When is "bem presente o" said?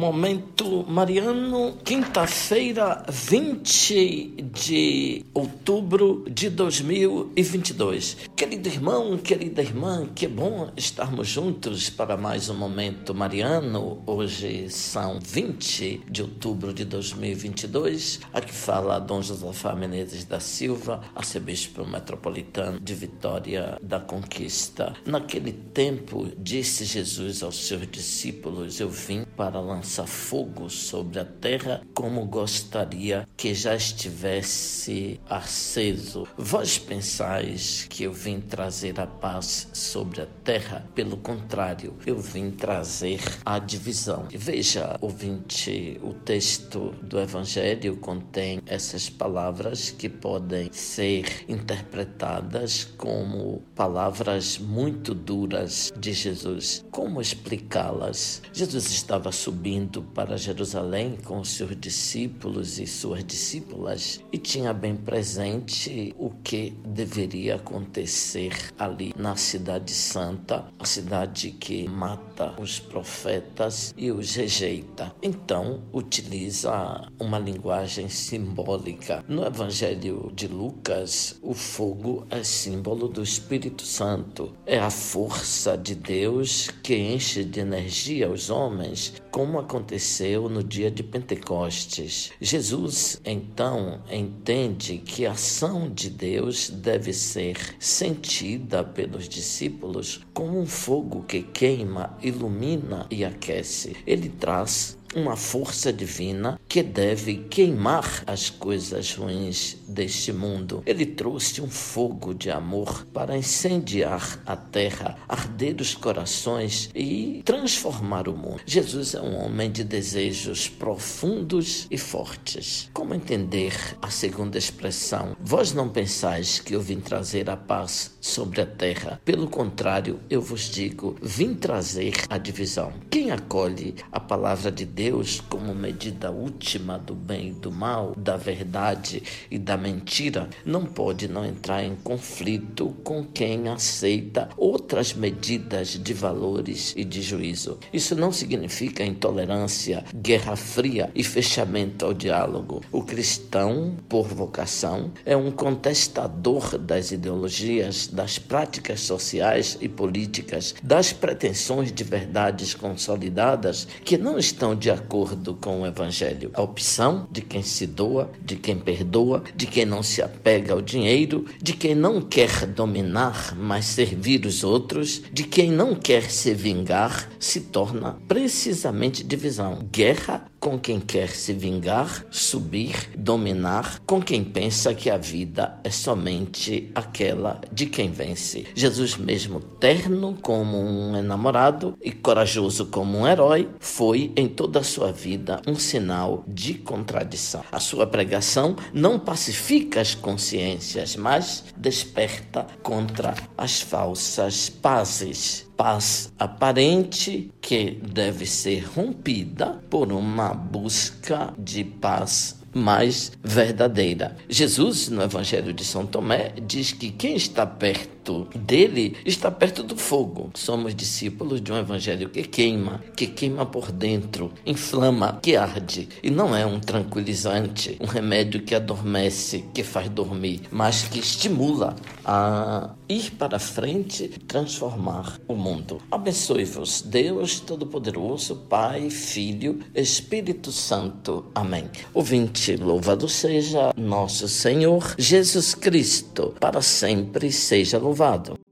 64.72-66.30